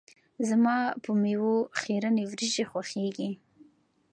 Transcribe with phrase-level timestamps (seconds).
[0.49, 3.31] زما په میو خیرنې وريژې خوښیږي.